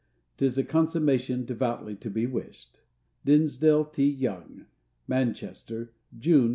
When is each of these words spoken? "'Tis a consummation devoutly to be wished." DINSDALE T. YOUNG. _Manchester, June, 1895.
"'Tis 0.37 0.57
a 0.57 0.63
consummation 0.63 1.45
devoutly 1.45 1.95
to 1.95 2.09
be 2.09 2.25
wished." 2.25 2.79
DINSDALE 3.23 3.85
T. 3.85 4.09
YOUNG. 4.09 4.65
_Manchester, 5.07 5.89
June, 6.11 6.49
1895. 6.49 6.49